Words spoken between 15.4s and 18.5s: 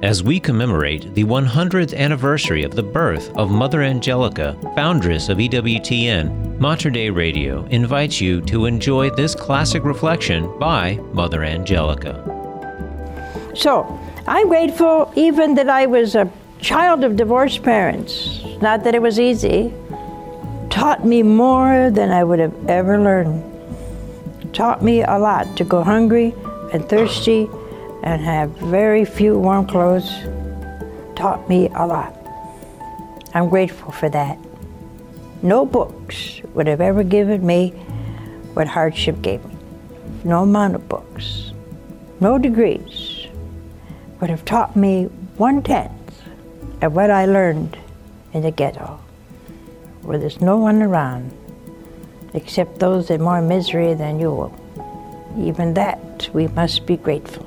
that I was a child of divorced parents.